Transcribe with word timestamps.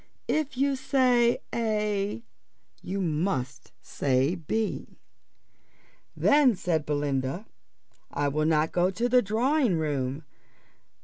If 0.27 0.57
you 0.57 0.75
say 0.75 1.43
a 1.53 2.23
you 2.81 3.01
must 3.01 3.71
say 3.83 4.33
b." 4.33 4.97
"Then," 6.17 6.55
said 6.55 6.87
Belinda, 6.87 7.45
"I 8.09 8.27
will 8.27 8.47
not 8.47 8.71
go 8.71 8.89
to 8.89 9.07
the 9.07 9.21
drawing 9.21 9.75
room." 9.77 10.23